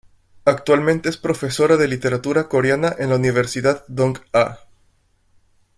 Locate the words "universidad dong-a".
3.17-4.57